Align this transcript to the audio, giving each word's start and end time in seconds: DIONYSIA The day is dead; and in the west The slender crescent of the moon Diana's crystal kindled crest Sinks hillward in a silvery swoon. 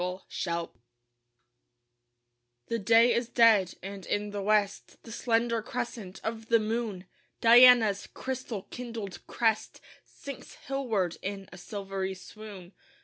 DIONYSIA 0.01 0.69
The 2.69 2.79
day 2.79 3.13
is 3.13 3.29
dead; 3.29 3.75
and 3.83 4.03
in 4.07 4.31
the 4.31 4.41
west 4.41 4.97
The 5.03 5.11
slender 5.11 5.61
crescent 5.61 6.19
of 6.23 6.47
the 6.47 6.57
moon 6.57 7.05
Diana's 7.39 8.07
crystal 8.07 8.63
kindled 8.71 9.19
crest 9.27 9.79
Sinks 10.03 10.55
hillward 10.67 11.17
in 11.21 11.47
a 11.53 11.57
silvery 11.59 12.15
swoon. 12.15 12.73